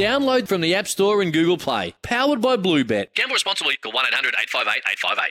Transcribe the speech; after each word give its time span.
Download 0.00 0.48
from 0.48 0.62
the 0.62 0.74
App 0.74 0.88
Store 0.88 1.20
and 1.20 1.30
Google 1.30 1.58
Play. 1.58 1.94
Powered 2.00 2.40
by 2.40 2.56
Bluebet. 2.56 3.12
Gamble 3.14 3.34
responsibly. 3.34 3.76
Call 3.76 3.92
1 3.92 4.06
800 4.06 4.34
858 4.34 4.82
858. 4.88 5.30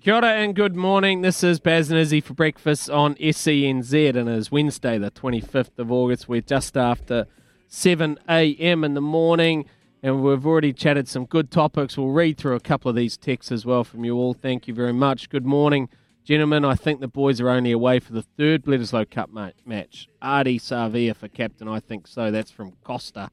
Kia 0.00 0.14
ora 0.14 0.34
and 0.34 0.54
good 0.54 0.76
morning. 0.76 1.22
This 1.22 1.42
is 1.42 1.58
Baz 1.58 1.90
and 1.90 1.98
Izzy 1.98 2.20
for 2.20 2.34
breakfast 2.34 2.88
on 2.88 3.16
SENZ 3.16 4.10
and 4.10 4.28
it 4.28 4.38
is 4.38 4.52
Wednesday 4.52 4.98
the 4.98 5.10
25th 5.10 5.76
of 5.80 5.90
August. 5.90 6.28
We're 6.28 6.42
just 6.42 6.76
after 6.76 7.26
7 7.66 8.20
a.m. 8.28 8.84
in 8.84 8.94
the 8.94 9.00
morning 9.00 9.64
and 10.00 10.22
we've 10.22 10.46
already 10.46 10.72
chatted 10.72 11.08
some 11.08 11.24
good 11.24 11.50
topics. 11.50 11.98
We'll 11.98 12.10
read 12.10 12.38
through 12.38 12.54
a 12.54 12.60
couple 12.60 12.88
of 12.88 12.94
these 12.94 13.16
texts 13.16 13.50
as 13.50 13.66
well 13.66 13.82
from 13.82 14.04
you 14.04 14.14
all. 14.14 14.32
Thank 14.32 14.68
you 14.68 14.74
very 14.74 14.92
much. 14.92 15.28
Good 15.28 15.44
morning, 15.44 15.88
gentlemen. 16.26 16.64
I 16.64 16.74
think 16.74 17.00
the 17.00 17.08
boys 17.08 17.40
are 17.40 17.48
only 17.48 17.70
away 17.70 18.00
for 18.00 18.12
the 18.12 18.22
third 18.22 18.64
Bledisloe 18.64 19.08
Cup 19.08 19.30
ma- 19.30 19.50
match. 19.64 20.08
Ardie 20.20 20.60
Savea 20.60 21.14
for 21.14 21.28
captain. 21.28 21.68
I 21.68 21.78
think 21.78 22.08
so. 22.08 22.30
That's 22.32 22.50
from 22.50 22.72
Costa. 22.82 23.30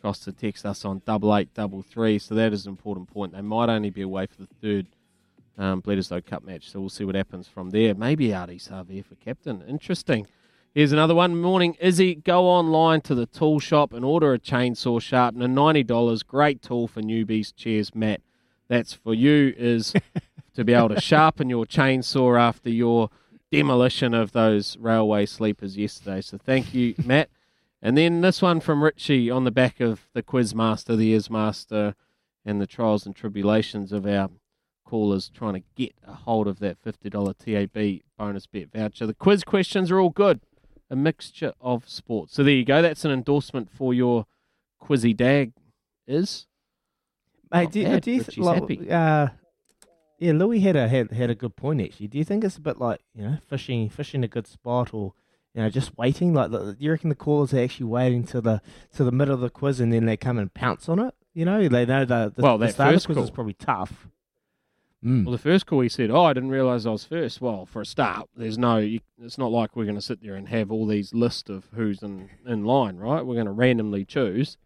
Costa 0.00 0.30
text 0.30 0.64
us 0.64 0.84
on 0.84 1.02
double 1.04 1.36
eight 1.36 1.52
double 1.54 1.82
three. 1.82 2.20
So 2.20 2.36
that 2.36 2.52
is 2.52 2.64
an 2.64 2.70
important 2.70 3.12
point. 3.12 3.32
They 3.32 3.40
might 3.40 3.68
only 3.68 3.90
be 3.90 4.02
away 4.02 4.26
for 4.26 4.36
the 4.36 4.48
third 4.62 4.86
um, 5.58 5.82
Bledisloe 5.82 6.24
Cup 6.24 6.44
match. 6.44 6.70
So 6.70 6.78
we'll 6.78 6.88
see 6.88 7.04
what 7.04 7.16
happens 7.16 7.48
from 7.48 7.70
there. 7.70 7.94
Maybe 7.94 8.28
Ardie 8.28 8.64
Savea 8.64 9.04
for 9.04 9.16
captain. 9.16 9.62
Interesting. 9.68 10.28
Here's 10.72 10.92
another 10.92 11.14
one. 11.14 11.40
Morning, 11.40 11.76
Izzy. 11.80 12.14
Go 12.14 12.44
online 12.44 13.00
to 13.02 13.14
the 13.16 13.26
tool 13.26 13.58
shop 13.58 13.92
and 13.92 14.04
order 14.04 14.32
a 14.32 14.38
chainsaw 14.38 15.02
sharpener. 15.02 15.48
Ninety 15.48 15.82
dollars. 15.82 16.22
Great 16.22 16.62
tool 16.62 16.86
for 16.86 17.02
newbies. 17.02 17.52
Cheers, 17.56 17.92
Matt. 17.92 18.20
That's 18.68 18.92
for 18.92 19.14
you. 19.14 19.52
Is 19.56 19.92
to 20.56 20.64
be 20.64 20.72
able 20.72 20.88
to 20.90 21.00
sharpen 21.00 21.48
your 21.48 21.64
chainsaw 21.66 22.38
after 22.38 22.68
your 22.70 23.10
demolition 23.52 24.12
of 24.14 24.32
those 24.32 24.76
railway 24.78 25.24
sleepers 25.26 25.76
yesterday. 25.76 26.20
So 26.20 26.36
thank 26.38 26.74
you, 26.74 26.94
Matt. 27.04 27.30
And 27.80 27.96
then 27.96 28.20
this 28.20 28.42
one 28.42 28.60
from 28.60 28.82
Richie 28.82 29.30
on 29.30 29.44
the 29.44 29.50
back 29.50 29.80
of 29.80 30.08
the 30.14 30.22
quiz 30.22 30.54
master, 30.54 30.96
the 30.96 31.12
is 31.12 31.30
master, 31.30 31.94
and 32.44 32.60
the 32.60 32.66
trials 32.66 33.06
and 33.06 33.14
tribulations 33.14 33.92
of 33.92 34.06
our 34.06 34.30
callers 34.84 35.28
trying 35.32 35.54
to 35.54 35.62
get 35.74 35.92
a 36.06 36.14
hold 36.14 36.48
of 36.48 36.58
that 36.60 36.78
$50 36.82 37.34
TAB 37.38 38.00
bonus 38.18 38.46
bet 38.46 38.72
voucher. 38.72 39.06
The 39.06 39.14
quiz 39.14 39.44
questions 39.44 39.90
are 39.90 40.00
all 40.00 40.10
good, 40.10 40.40
a 40.90 40.96
mixture 40.96 41.52
of 41.60 41.88
sports. 41.88 42.34
So 42.34 42.42
there 42.42 42.54
you 42.54 42.64
go. 42.64 42.82
That's 42.82 43.04
an 43.04 43.10
endorsement 43.10 43.70
for 43.70 43.92
your 43.94 44.26
quizzy 44.82 45.16
dag. 45.16 45.52
Is 46.06 46.46
Mate, 47.52 47.70
do, 47.72 47.80
you- 47.80 47.86
bad. 47.86 48.02
do 48.02 48.10
you 48.12 48.22
th- 48.22 48.38
like, 48.38 48.60
happy. 48.62 48.90
uh, 48.90 49.28
yeah, 50.18 50.32
Louis 50.32 50.60
had 50.60 50.76
a 50.76 50.88
had, 50.88 51.10
had 51.12 51.30
a 51.30 51.34
good 51.34 51.56
point 51.56 51.80
actually. 51.80 52.08
Do 52.08 52.18
you 52.18 52.24
think 52.24 52.44
it's 52.44 52.56
a 52.56 52.60
bit 52.60 52.78
like 52.78 53.00
you 53.14 53.22
know 53.22 53.38
fishing 53.48 53.88
fishing 53.88 54.24
a 54.24 54.28
good 54.28 54.46
spot 54.46 54.94
or 54.94 55.12
you 55.54 55.62
know 55.62 55.70
just 55.70 55.96
waiting? 55.96 56.34
Like, 56.34 56.50
the, 56.50 56.72
do 56.72 56.76
you 56.78 56.90
reckon 56.90 57.08
the 57.08 57.14
callers 57.14 57.52
are 57.52 57.60
actually 57.60 57.86
waiting 57.86 58.24
to 58.24 58.40
the 58.40 58.62
to 58.94 59.04
the 59.04 59.12
middle 59.12 59.34
of 59.34 59.40
the 59.40 59.50
quiz 59.50 59.80
and 59.80 59.92
then 59.92 60.06
they 60.06 60.16
come 60.16 60.38
and 60.38 60.52
pounce 60.52 60.88
on 60.88 60.98
it? 60.98 61.14
You 61.34 61.44
know, 61.44 61.68
they 61.68 61.84
know 61.84 62.04
the 62.04 62.32
the, 62.34 62.42
Well, 62.42 62.58
the 62.58 62.66
that 62.66 62.76
first 62.76 63.06
quiz 63.06 63.18
is 63.18 63.30
probably 63.30 63.54
tough. 63.54 64.08
Mm. 65.04 65.24
Well, 65.24 65.32
the 65.32 65.38
first 65.38 65.66
call 65.66 65.80
he 65.80 65.88
said, 65.90 66.10
"Oh, 66.10 66.24
I 66.24 66.32
didn't 66.32 66.48
realise 66.48 66.86
I 66.86 66.90
was 66.90 67.04
first. 67.04 67.40
Well, 67.40 67.66
for 67.66 67.82
a 67.82 67.86
start, 67.86 68.28
there's 68.34 68.56
no. 68.56 68.78
You, 68.78 69.00
it's 69.20 69.36
not 69.36 69.52
like 69.52 69.76
we're 69.76 69.84
going 69.84 69.96
to 69.96 70.02
sit 70.02 70.22
there 70.22 70.34
and 70.34 70.48
have 70.48 70.72
all 70.72 70.86
these 70.86 71.12
lists 71.12 71.50
of 71.50 71.68
who's 71.74 72.02
in 72.02 72.30
in 72.46 72.64
line, 72.64 72.96
right? 72.96 73.24
We're 73.24 73.34
going 73.34 73.46
to 73.46 73.52
randomly 73.52 74.04
choose. 74.04 74.56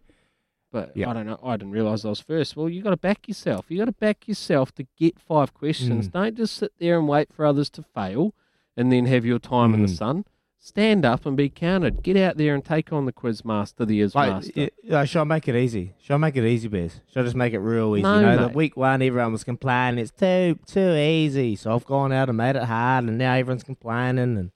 But 0.73 0.97
Yeah. 0.97 1.11
I 1.11 1.13
don't 1.15 1.27
know. 1.27 1.39
I 1.43 1.57
didn't 1.57 1.73
realise 1.73 2.05
I 2.05 2.11
was 2.11 2.21
first. 2.21 2.57
Well, 2.57 2.69
you 2.69 2.81
got 2.83 2.91
to 2.91 2.97
back 2.97 3.27
yourself. 3.27 3.67
You 3.69 3.79
got 3.79 3.87
to 3.87 3.93
back 3.93 4.29
yourself 4.29 4.73
to 4.77 4.87
get 4.97 5.19
five 5.19 5.53
questions. 5.53 6.09
Mm. 6.09 6.13
Don't 6.13 6.37
just 6.37 6.55
sit 6.57 6.73
there 6.79 6.99
and 6.99 7.09
wait 7.09 7.33
for 7.33 7.45
others 7.45 7.69
to 7.71 7.83
fail, 7.83 8.35
and 8.77 8.93
then 8.93 9.07
have 9.07 9.25
your 9.25 9.39
time 9.41 9.75
in 9.75 9.83
the 9.83 9.89
Mm. 9.89 9.97
sun. 9.97 10.25
Stand 10.63 11.07
up 11.07 11.25
and 11.25 11.37
be 11.39 11.49
counted. 11.49 12.03
Get 12.03 12.17
out 12.19 12.37
there 12.37 12.55
and 12.55 12.63
take 12.63 12.93
on 12.93 13.07
the 13.07 13.13
quiz 13.13 13.45
master, 13.47 13.85
the 13.87 14.01
is 14.01 14.15
Like, 14.15 14.31
master. 14.31 15.07
shall 15.07 15.23
I 15.23 15.25
make 15.25 15.49
it 15.49 15.57
easy? 15.57 15.95
Shall 15.99 16.17
I 16.17 16.19
make 16.19 16.37
it 16.37 16.45
easy, 16.45 16.69
Bez? 16.69 17.01
Shall 17.11 17.23
I 17.23 17.25
just 17.25 17.35
make 17.35 17.55
it 17.55 17.61
real 17.61 17.97
easy? 17.97 18.03
No, 18.03 18.21
you 18.21 18.27
know, 18.27 18.47
the 18.49 18.53
week 18.53 18.77
one, 18.77 19.01
everyone 19.01 19.33
was 19.33 19.43
complaining 19.43 19.99
it's 19.99 20.11
too 20.11 20.59
too 20.67 20.93
easy. 20.95 21.57
So 21.57 21.75
I've 21.75 21.87
gone 21.87 22.13
out 22.13 22.29
and 22.29 22.37
made 22.37 22.57
it 22.57 22.65
hard, 22.65 23.05
and 23.07 23.17
now 23.17 23.33
everyone's 23.35 23.63
complaining 23.65 24.37
and 24.37 24.51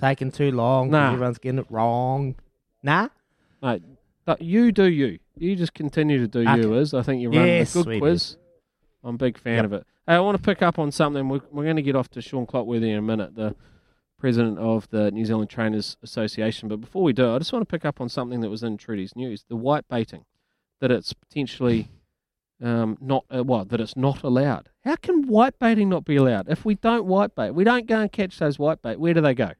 taking 0.00 0.32
too 0.32 0.50
long. 0.50 0.90
Nah. 0.90 1.12
everyone's 1.12 1.38
getting 1.38 1.60
it 1.60 1.66
wrong. 1.70 2.34
Nah. 2.82 3.08
Mate, 3.62 3.82
but 4.24 4.42
you 4.42 4.72
do 4.72 4.84
you. 4.90 5.20
You 5.36 5.56
just 5.56 5.74
continue 5.74 6.18
to 6.18 6.28
do 6.28 6.40
you, 6.42 6.48
Okay. 6.72 6.78
is. 6.80 6.94
I 6.94 7.02
think 7.02 7.20
you're 7.20 7.30
running 7.32 7.56
Yes, 7.56 7.74
a 7.74 7.82
good 7.82 7.98
quiz. 7.98 8.36
I'm 9.02 9.16
a 9.16 9.18
big 9.18 9.36
fan 9.38 9.56
Yep. 9.56 9.64
of 9.64 9.72
it. 9.74 9.86
Hey, 10.06 10.14
I 10.14 10.20
want 10.20 10.36
to 10.36 10.42
pick 10.42 10.62
up 10.62 10.78
on 10.78 10.90
something. 10.92 11.28
We're, 11.28 11.40
we're 11.50 11.64
going 11.64 11.76
to 11.76 11.82
get 11.82 11.96
off 11.96 12.08
to 12.10 12.22
Sean 12.22 12.46
Clotworthy 12.46 12.90
in 12.90 12.98
a 12.98 13.02
minute, 13.02 13.34
the 13.34 13.54
president 14.18 14.58
of 14.58 14.88
the 14.90 15.10
New 15.10 15.24
Zealand 15.24 15.50
Trainers 15.50 15.96
Association. 16.02 16.68
But 16.68 16.80
before 16.80 17.02
we 17.02 17.12
do, 17.12 17.34
I 17.34 17.38
just 17.38 17.52
want 17.52 17.66
to 17.68 17.70
pick 17.70 17.84
up 17.84 18.00
on 18.00 18.08
something 18.08 18.40
that 18.40 18.50
was 18.50 18.62
in 18.62 18.76
Trudy's 18.76 19.16
news 19.16 19.44
the 19.48 19.56
white 19.56 19.88
baiting, 19.88 20.24
that 20.80 20.90
it's 20.90 21.12
potentially 21.12 21.88
um, 22.62 22.96
not, 23.00 23.24
uh, 23.34 23.42
well, 23.44 23.64
that 23.64 23.80
it's 23.80 23.96
not 23.96 24.22
allowed. 24.22 24.70
How 24.84 24.96
can 24.96 25.26
white 25.26 25.58
baiting 25.58 25.88
not 25.88 26.04
be 26.04 26.16
allowed? 26.16 26.48
If 26.48 26.64
we 26.64 26.76
don't 26.76 27.04
white 27.06 27.34
bait, 27.34 27.50
we 27.50 27.64
don't 27.64 27.86
go 27.86 28.00
and 28.00 28.12
catch 28.12 28.38
those 28.38 28.58
white 28.58 28.80
bait, 28.82 28.98
where 29.00 29.12
do 29.14 29.20
they 29.20 29.34
go? 29.34 29.50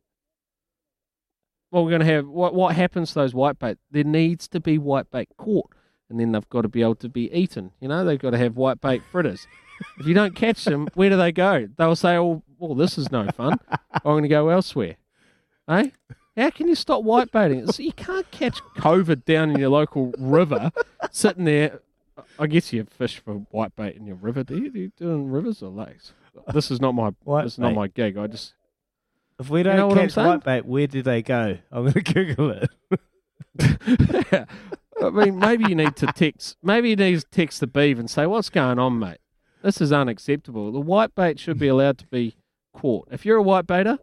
Well, 1.75 1.83
we're 1.85 1.91
going 1.91 2.03
to 2.03 2.07
have 2.07 2.29
what 2.29 2.55
what 2.55 2.77
happens 2.77 3.09
to 3.09 3.15
those 3.17 3.35
white 3.35 3.59
bait? 3.59 3.79
There 3.91 4.05
needs 4.05 4.47
to 4.47 4.61
be 4.61 4.79
white 4.79 5.11
bait 5.11 5.29
caught, 5.37 5.73
and 6.09 6.21
then 6.21 6.31
they've 6.31 6.49
got 6.49 6.63
to 6.63 6.69
be 6.69 6.83
able 6.83 6.95
to 6.95 7.09
be 7.09 7.29
eaten. 7.33 7.73
You 7.81 7.89
know, 7.89 8.05
they've 8.05 8.17
got 8.17 8.31
to 8.31 8.39
have 8.39 8.57
white 8.57 8.81
bait 8.81 9.03
fritters. 9.11 9.49
if 9.99 10.07
you 10.07 10.15
don't 10.15 10.37
catch 10.37 10.65
them, 10.67 10.87
where 10.95 11.11
do 11.11 11.17
they 11.17 11.33
go? 11.33 11.67
They'll 11.77 11.97
say, 11.97 12.17
"Oh, 12.17 12.45
well, 12.61 12.77
this 12.77 12.97
is 12.97 13.11
no 13.11 13.27
fun. 13.37 13.59
I'm 13.93 14.01
going 14.05 14.23
to 14.23 14.29
go 14.29 14.51
elsewhere." 14.51 14.95
Eh? 15.67 15.91
How 16.37 16.51
can 16.51 16.69
you 16.69 16.77
stop 16.77 17.03
white 17.03 17.33
baiting? 17.33 17.59
It's- 17.59 17.81
You 17.81 17.93
can't 17.93 18.31
catch 18.31 18.63
COVID 18.77 19.25
down 19.25 19.51
in 19.51 19.59
your 19.59 19.71
local 19.71 20.15
river, 20.17 20.71
sitting 21.11 21.45
there. 21.45 21.81
I 22.39 22.47
guess 22.47 22.73
you 22.73 22.85
fish 22.85 23.19
for 23.19 23.35
white 23.51 23.75
bait 23.75 23.97
in 23.97 24.07
your 24.07 24.15
river. 24.17 24.45
Do 24.45 24.57
you? 24.57 24.71
Do 24.71 24.79
you 24.79 24.93
do 24.97 25.11
in 25.11 25.29
rivers 25.29 25.61
or 25.61 25.71
lakes? 25.71 26.13
This 26.53 26.71
is 26.71 26.81
not 26.81 26.93
my. 26.95 27.11
White 27.25 27.43
this 27.43 27.55
is 27.55 27.59
not 27.59 27.75
my 27.75 27.89
gig. 27.89 28.17
I 28.17 28.29
just. 28.29 28.55
If 29.39 29.51
we 29.51 29.63
don't 29.63 29.77
know 29.77 29.89
what 29.89 29.99
I'm 29.99 30.05
catch 30.05 30.15
saying? 30.15 30.29
white 30.29 30.45
bait, 30.45 30.65
where 30.65 30.87
do 30.87 31.03
they 31.03 31.23
go? 31.23 31.59
I'm 31.73 31.83
going 31.91 31.93
to 31.93 32.03
Google 32.03 32.51
it. 32.51 32.71
I 35.03 35.11
mean, 35.11 35.39
maybe 35.39 35.65
you 35.69 35.75
need 35.75 35.97
to 35.97 36.07
text. 36.07 36.57
Maybe 36.63 36.91
you 36.91 36.97
need 36.97 37.21
to 37.21 37.27
text 37.31 37.61
the 37.61 37.67
beef 37.67 37.99
and 37.99 38.09
say, 38.09 38.27
"What's 38.27 38.49
going 38.51 38.79
on, 38.79 38.99
mate? 38.99 39.19
This 39.63 39.81
is 39.81 39.93
unacceptable. 39.93 40.71
The 40.73 40.81
white 40.81 41.15
bait 41.15 41.41
should 41.41 41.59
be 41.59 41.69
allowed 41.69 41.99
to 41.99 42.07
be 42.07 42.37
caught. 42.73 43.09
If 43.11 43.25
you're 43.27 43.39
a 43.39 43.43
white 43.43 43.67
baiter, 43.67 43.99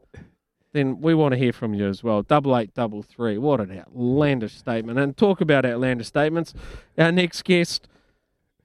then 0.73 0.99
we 1.01 1.13
want 1.13 1.33
to 1.33 1.37
hear 1.37 1.53
from 1.53 1.73
you 1.73 1.87
as 1.87 2.03
well. 2.03 2.23
Double 2.23 2.57
eight, 2.57 2.73
double 2.73 3.01
three. 3.03 3.37
What 3.37 3.61
an 3.61 3.71
outlandish 3.77 4.57
statement! 4.57 4.99
And 4.99 5.15
talk 5.15 5.39
about 5.39 5.65
outlandish 5.65 6.07
statements. 6.07 6.53
Our 6.97 7.11
next 7.11 7.43
guest 7.43 7.87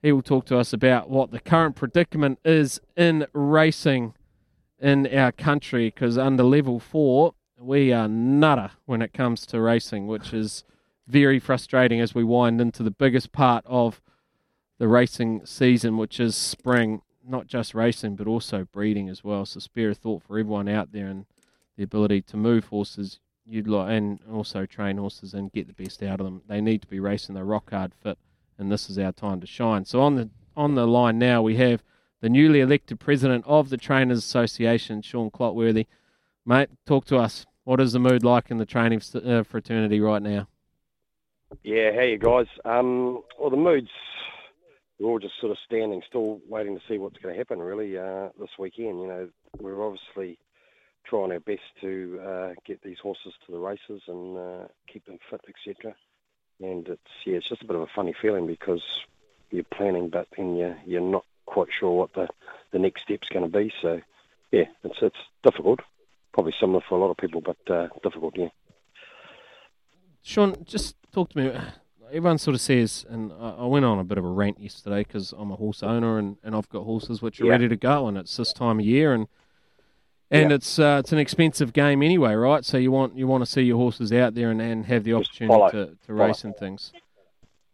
He 0.02 0.10
will 0.12 0.22
talk 0.22 0.46
to 0.46 0.58
us 0.58 0.72
about 0.72 1.10
what 1.10 1.30
the 1.30 1.40
current 1.40 1.76
predicament 1.76 2.38
is 2.44 2.80
in 2.96 3.26
racing 3.32 4.14
in 4.80 5.06
our 5.14 5.32
country 5.32 5.86
because 5.86 6.18
under 6.18 6.42
level 6.42 6.78
four, 6.78 7.34
we 7.58 7.92
are 7.92 8.08
nutter 8.08 8.72
when 8.84 9.02
it 9.02 9.12
comes 9.12 9.46
to 9.46 9.60
racing, 9.60 10.06
which 10.06 10.32
is 10.32 10.64
very 11.06 11.38
frustrating 11.38 12.00
as 12.00 12.14
we 12.14 12.24
wind 12.24 12.60
into 12.60 12.82
the 12.82 12.90
biggest 12.90 13.32
part 13.32 13.64
of 13.66 14.00
the 14.78 14.88
racing 14.88 15.46
season, 15.46 15.96
which 15.96 16.20
is 16.20 16.36
spring, 16.36 17.00
not 17.26 17.46
just 17.46 17.74
racing, 17.74 18.16
but 18.16 18.26
also 18.26 18.66
breeding 18.72 19.08
as 19.08 19.24
well. 19.24 19.46
So, 19.46 19.60
spare 19.60 19.90
a 19.90 19.94
thought 19.94 20.22
for 20.22 20.38
everyone 20.38 20.68
out 20.68 20.92
there 20.92 21.06
and 21.06 21.24
the 21.76 21.84
ability 21.84 22.22
to 22.22 22.36
move 22.36 22.66
horses 22.66 23.20
you'd 23.46 23.68
like, 23.68 23.90
and 23.90 24.18
also 24.30 24.66
train 24.66 24.98
horses 24.98 25.32
and 25.32 25.52
get 25.52 25.66
the 25.66 25.84
best 25.84 26.02
out 26.02 26.20
of 26.20 26.26
them. 26.26 26.42
They 26.48 26.60
need 26.60 26.82
to 26.82 26.88
be 26.88 27.00
racing. 27.00 27.34
They're 27.34 27.44
rock 27.44 27.70
hard 27.70 27.94
fit, 27.94 28.18
and 28.58 28.70
this 28.70 28.90
is 28.90 28.98
our 28.98 29.12
time 29.12 29.40
to 29.40 29.46
shine. 29.46 29.84
So 29.84 30.02
on 30.02 30.16
the 30.16 30.30
on 30.56 30.74
the 30.74 30.86
line 30.86 31.18
now 31.18 31.42
we 31.42 31.56
have 31.56 31.82
the 32.20 32.28
newly 32.28 32.60
elected 32.60 33.00
president 33.00 33.44
of 33.46 33.70
the 33.70 33.76
Trainers 33.76 34.18
Association, 34.18 35.02
Sean 35.02 35.30
Clotworthy. 35.30 35.86
Mate, 36.44 36.70
talk 36.86 37.04
to 37.06 37.16
us. 37.16 37.46
What 37.64 37.80
is 37.80 37.92
the 37.92 37.98
mood 37.98 38.24
like 38.24 38.50
in 38.50 38.58
the 38.58 38.66
training 38.66 39.02
uh, 39.14 39.42
fraternity 39.42 40.00
right 40.00 40.22
now? 40.22 40.48
Yeah, 41.62 41.92
how 41.94 42.02
you 42.02 42.18
guys? 42.18 42.46
Um, 42.64 43.22
well, 43.38 43.50
the 43.50 43.56
mood's 43.56 43.90
we're 44.98 45.10
all 45.10 45.18
just 45.18 45.38
sort 45.40 45.52
of 45.52 45.58
standing 45.66 46.02
still, 46.08 46.40
waiting 46.48 46.74
to 46.74 46.82
see 46.88 46.98
what's 46.98 47.18
going 47.18 47.34
to 47.34 47.38
happen. 47.38 47.58
Really, 47.58 47.98
uh, 47.98 48.28
this 48.38 48.50
weekend. 48.58 49.00
You 49.00 49.06
know, 49.06 49.28
we're 49.58 49.84
obviously 49.84 50.38
trying 51.04 51.32
our 51.32 51.40
best 51.40 51.60
to 51.82 52.20
uh, 52.24 52.48
get 52.64 52.82
these 52.82 52.98
horses 53.02 53.34
to 53.44 53.52
the 53.52 53.58
races 53.58 54.02
and 54.08 54.38
uh, 54.38 54.68
keep 54.90 55.04
them 55.06 55.18
fit, 55.30 55.42
etc. 55.48 55.94
And 56.60 56.88
it's 56.88 57.00
yeah, 57.24 57.36
it's 57.36 57.48
just 57.48 57.62
a 57.62 57.66
bit 57.66 57.76
of 57.76 57.82
a 57.82 57.88
funny 57.94 58.14
feeling 58.20 58.46
because 58.46 58.82
you're 59.50 59.64
planning, 59.64 60.08
but 60.08 60.28
then 60.36 60.56
you're 60.56 60.78
you're 60.86 61.00
not 61.00 61.24
quite 61.46 61.68
sure 61.78 61.96
what 61.96 62.12
the 62.14 62.28
the 62.72 62.78
next 62.78 63.02
step's 63.02 63.28
going 63.32 63.50
to 63.50 63.58
be. 63.58 63.72
So 63.82 64.00
yeah, 64.52 64.64
it's 64.84 64.96
it's 65.00 65.16
difficult. 65.42 65.80
Probably 66.32 66.52
similar 66.60 66.80
for 66.88 66.98
a 66.98 67.00
lot 67.00 67.10
of 67.10 67.16
people, 67.16 67.40
but 67.40 67.56
uh, 67.72 67.88
difficult. 68.02 68.34
Yeah. 68.36 68.48
Sean, 70.22 70.56
just 70.64 70.96
talk 71.12 71.30
to 71.30 71.38
me. 71.38 71.58
Everyone 72.08 72.38
sort 72.38 72.54
of 72.54 72.60
says, 72.60 73.04
and 73.08 73.32
I 73.32 73.64
went 73.64 73.84
on 73.84 73.98
a 73.98 74.04
bit 74.04 74.18
of 74.18 74.24
a 74.24 74.28
rant 74.28 74.60
yesterday 74.60 75.02
because 75.02 75.32
I'm 75.36 75.50
a 75.50 75.56
horse 75.56 75.82
owner 75.82 76.18
and, 76.18 76.36
and 76.44 76.54
I've 76.54 76.68
got 76.68 76.84
horses 76.84 77.20
which 77.20 77.40
are 77.40 77.46
yeah. 77.46 77.52
ready 77.52 77.68
to 77.68 77.76
go, 77.76 78.06
and 78.06 78.16
it's 78.18 78.36
this 78.36 78.52
time 78.52 78.78
of 78.78 78.84
year, 78.84 79.12
and 79.12 79.26
and 80.30 80.50
yeah. 80.50 80.56
it's 80.56 80.78
uh, 80.78 80.98
it's 81.00 81.12
an 81.12 81.18
expensive 81.18 81.72
game 81.72 82.02
anyway, 82.02 82.34
right? 82.34 82.64
So 82.64 82.76
you 82.76 82.92
want 82.92 83.16
you 83.16 83.26
want 83.26 83.44
to 83.44 83.50
see 83.50 83.62
your 83.62 83.78
horses 83.78 84.12
out 84.12 84.34
there 84.34 84.50
and, 84.50 84.60
and 84.60 84.86
have 84.86 85.04
the 85.04 85.14
opportunity 85.14 85.70
to, 85.72 85.96
to 86.06 86.14
race 86.14 86.44
and 86.44 86.56
things. 86.56 86.92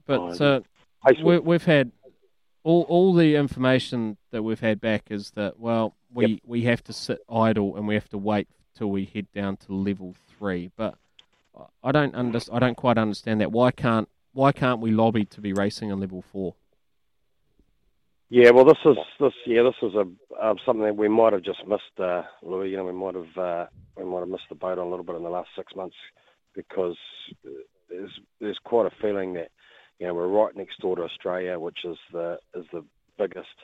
But 0.07 0.39
we, 1.23 1.39
we've 1.39 1.65
had 1.65 1.91
all 2.65 2.83
all 2.89 3.15
the 3.15 3.37
information 3.37 4.17
that 4.31 4.43
we've 4.43 4.61
had 4.61 4.81
back 4.81 5.11
is 5.11 5.33
that 5.33 5.59
well 5.59 5.95
we 6.13 6.27
yep. 6.27 6.41
we 6.45 6.63
have 6.63 6.83
to 6.85 6.93
sit 6.93 7.21
idle 7.31 7.77
and 7.77 7.87
we 7.89 7.95
have 7.95 8.09
to 8.11 8.19
wait 8.19 8.49
till 8.75 8.91
we 8.91 9.05
head 9.05 9.27
down 9.35 9.57
to 9.57 9.73
level 9.73 10.15
three. 10.39 10.71
But 10.77 10.97
I 11.83 11.93
don't 11.93 12.15
under, 12.15 12.41
I 12.53 12.59
don't 12.59 12.77
quite 12.77 12.99
understand 12.99 13.41
that. 13.41 13.53
Why 13.53 13.71
can't 13.71 14.09
why 14.33 14.53
can't 14.53 14.81
we 14.81 14.91
lobby 14.91 15.25
to 15.27 15.41
be 15.41 15.53
racing 15.53 15.93
on 15.93 16.01
level 16.01 16.23
four? 16.33 16.55
Yeah, 18.31 18.51
well, 18.51 18.65
this 18.65 18.79
is 18.87 18.97
this. 19.21 19.33
Yeah, 19.47 19.63
this 19.63 19.75
is 19.83 19.95
a 19.95 20.07
uh, 20.41 20.55
something 20.65 20.85
that 20.85 20.97
we 20.97 21.09
might 21.09 21.35
have 21.35 21.43
just 21.43 21.67
missed, 21.67 21.99
uh, 21.99 22.23
Louis. 22.43 22.71
You 22.71 22.79
know, 22.79 22.85
we 22.85 22.93
might 22.93 23.15
have 23.15 23.37
uh, 23.37 23.67
we 23.97 24.05
might 24.05 24.21
have 24.21 24.29
missed 24.29 24.49
the 24.49 24.55
boat 24.55 24.79
a 24.79 24.85
little 24.85 25.05
bit 25.05 25.17
in 25.17 25.23
the 25.23 25.29
last 25.29 25.51
six 25.55 25.77
months 25.77 25.97
because 26.55 26.97
there's 27.91 28.11
there's 28.41 28.59
quite 28.65 28.87
a 28.87 29.03
feeling 29.03 29.35
that 29.35 29.51
you 30.03 30.09
know 30.09 30.15
we're 30.15 30.27
right 30.27 30.57
next 30.57 30.81
door 30.81 30.97
to 30.97 31.03
Australia, 31.03 31.61
which 31.61 31.79
is 31.85 31.97
the 32.13 32.37
is 32.57 32.65
the 32.73 32.85
biggest, 33.17 33.55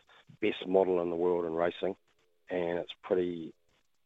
best 0.40 0.69
model 0.69 1.02
in 1.02 1.11
the 1.11 1.17
world 1.17 1.44
in 1.44 1.52
racing, 1.52 1.96
and 2.49 2.79
it's 2.79 2.93
pretty 3.02 3.52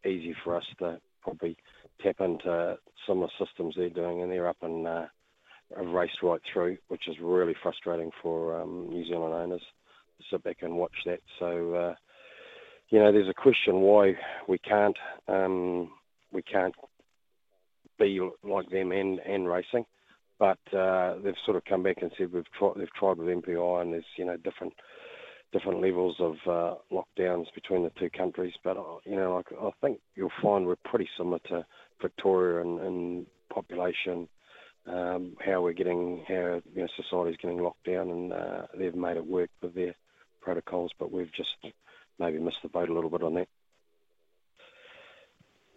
easy 0.07 0.35
for 0.43 0.57
us 0.57 0.65
to 0.79 0.99
probably 1.21 1.59
tap 2.03 2.17
into 2.21 2.79
the 3.07 3.29
systems 3.39 3.75
they're 3.77 3.91
doing, 3.91 4.23
and 4.23 4.33
they're 4.33 4.49
up 4.49 4.57
and 4.63 4.87
uh, 4.87 5.05
raced 5.85 6.23
right 6.23 6.41
through, 6.51 6.79
which 6.89 7.07
is 7.07 7.17
really 7.21 7.55
frustrating 7.63 8.11
for 8.23 8.63
um, 8.63 8.89
New 8.89 9.05
Zealand 9.05 9.35
owners 9.35 9.61
to 10.17 10.25
sit 10.31 10.43
back 10.43 10.63
and 10.63 10.79
watch 10.79 10.97
that. 11.05 11.21
So, 11.39 11.75
uh, 11.75 11.95
you 12.89 12.99
know, 12.99 13.13
there's 13.13 13.29
a 13.29 13.35
question 13.35 13.83
why 13.83 14.15
we 14.49 14.57
can't 14.57 14.97
um, 15.29 15.91
we 16.33 16.41
can't 16.41 16.75
be 17.99 18.21
like 18.43 18.71
them 18.71 18.91
and, 18.91 19.19
and 19.19 19.47
racing, 19.47 19.85
but 20.43 20.77
uh, 20.77 21.15
they've 21.23 21.37
sort 21.45 21.57
of 21.57 21.65
come 21.65 21.85
back 21.85 21.99
and 22.03 22.11
said 22.19 22.33
we've 22.33 22.51
tried 22.59 22.73
they've 22.77 22.93
tried 22.99 23.17
with 23.17 23.29
MPI 23.29 23.83
and 23.83 23.93
there's 23.93 24.05
you 24.17 24.25
know 24.25 24.37
different 24.39 24.73
different 25.53 25.81
levels 25.81 26.17
of 26.19 26.35
uh, 26.49 26.75
lockdowns 26.91 27.47
between 27.55 27.85
the 27.85 27.93
two 27.97 28.11
countries. 28.11 28.53
But 28.65 28.77
uh, 28.77 28.97
you 29.05 29.15
know, 29.15 29.37
like 29.37 29.47
I 29.57 29.71
think 29.81 30.01
you'll 30.17 30.33
find 30.43 30.67
we're 30.67 30.75
pretty 30.85 31.09
similar 31.17 31.39
to 31.51 31.65
Victoria 32.01 32.61
in, 32.61 32.79
in 32.81 33.27
population 33.55 34.27
um, 34.89 35.37
how 35.47 35.63
we're 35.63 35.75
getting, 35.75 36.25
how 36.27 36.61
you 36.75 36.83
know, 36.83 36.89
society's 36.97 37.39
getting 37.41 37.63
locked 37.63 37.85
down, 37.85 38.11
and 38.11 38.33
uh, 38.33 38.63
they've 38.77 38.97
made 38.97 39.17
it 39.17 39.25
work 39.25 39.51
with 39.63 39.77
their 39.77 39.95
protocols, 40.41 40.91
but 40.99 41.13
we've 41.13 41.33
just 41.37 41.73
maybe 42.19 42.41
missed 42.41 42.57
the 42.65 42.69
boat 42.69 42.89
a 42.89 42.93
little 42.93 43.11
bit 43.11 43.23
on 43.23 43.35
that. 43.35 43.49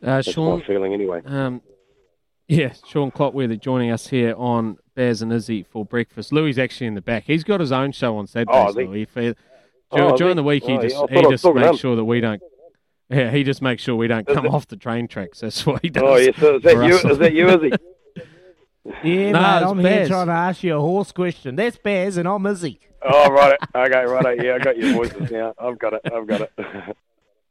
Uh, 0.02 0.16
That's 0.16 0.32
Sean, 0.32 0.58
my 0.60 0.66
feeling 0.66 0.96
anyway. 0.96 1.22
Um, 1.24 1.62
yeah, 2.48 2.74
Sean 2.88 3.12
Clotworthy 3.12 3.60
joining 3.60 3.92
us 3.92 4.08
here 4.08 4.36
on 4.38 4.78
Baz 4.96 5.22
and 5.22 5.34
Izzy 5.34 5.64
for 5.64 5.86
breakfast. 5.86 6.32
Louis 6.32 6.58
actually 6.60 6.88
in 6.88 6.96
the 6.96 7.02
back. 7.02 7.24
He's 7.26 7.44
got 7.44 7.60
his 7.60 7.72
own 7.72 7.92
show 7.92 8.18
on 8.18 8.28
Saturdays. 8.28 8.56
Oh, 8.56 8.72
Louis. 8.72 9.06
For, 9.06 9.34
oh, 9.92 10.18
during 10.18 10.36
the 10.36 10.44
week, 10.44 10.64
he 10.64 10.74
oh, 10.74 10.82
just 10.82 10.96
yeah, 10.96 11.22
he 11.22 11.30
just 11.30 11.46
makes 11.46 11.80
sure 11.80 11.96
that 11.96 12.06
we 12.06 12.22
don't. 12.22 12.42
Yeah, 13.10 13.32
he 13.32 13.44
just 13.44 13.62
makes 13.62 13.84
sure 13.84 13.96
we 13.96 14.08
don't 14.08 14.28
come 14.28 14.48
off 14.48 14.68
the 14.68 14.78
train 14.78 15.08
tracks. 15.08 15.40
That's 15.40 15.66
what 15.66 15.82
he 15.82 15.90
oh, 15.90 15.92
does. 15.92 16.04
Oh, 16.04 16.16
yes. 16.16 16.36
So 16.38 16.56
is 16.56 16.64
that 16.64 16.76
you? 16.76 17.10
Is 17.12 17.18
that 17.18 17.34
you? 17.34 17.50
Is 17.50 17.62
he? 19.04 19.14
Yeah, 19.16 19.32
no, 19.32 19.40
mate, 19.40 19.64
I'm 19.64 19.78
Baz. 19.78 19.86
here 19.86 20.08
trying 20.08 20.28
to 20.28 20.34
ask 20.34 20.64
you 20.64 20.76
a 20.76 20.80
horse 20.80 21.12
question. 21.12 21.56
That's 21.56 21.78
Bears, 21.78 22.18
and 22.18 22.28
I'm 22.28 22.46
Izzy. 22.46 22.80
Oh, 23.02 23.32
right. 23.32 23.58
Okay, 23.76 24.06
right. 24.06 24.44
Yeah, 24.44 24.56
I 24.56 24.60
got 24.60 24.78
your 24.78 24.94
voices 24.94 25.32
now. 25.32 25.54
I've 25.58 25.78
got 25.78 25.94
it. 25.94 26.02
I've 26.06 26.28
got 26.28 26.42
it. 26.42 26.98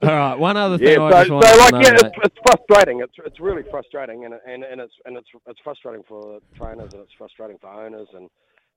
All 0.05 0.15
right. 0.15 0.39
One 0.39 0.57
other 0.57 0.79
thing. 0.79 1.01
Yeah, 1.01 1.11
so, 1.11 1.25
so 1.25 1.35
like, 1.37 1.73
know, 1.73 1.81
yeah, 1.81 1.95
it's, 1.95 2.19
it's, 2.23 2.37
frustrating. 2.47 3.01
It's 3.01 3.15
it's 3.25 3.41
really 3.41 3.63
frustrating, 3.71 4.25
and 4.25 4.35
and 4.47 4.65
and 4.65 4.81
it's 4.81 4.95
and 5.05 5.17
it's 5.17 5.29
it's 5.47 5.61
frustrating 5.61 6.03
for 6.07 6.41
trainers, 6.57 6.93
and 6.93 7.03
it's 7.03 7.13
frustrating 7.17 7.59
for 7.59 7.69
owners, 7.69 8.09
and 8.13 8.29